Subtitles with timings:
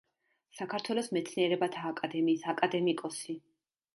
[0.59, 3.37] საქართველოს მეცნიერებათა აკადემიის აკადემიკოსი.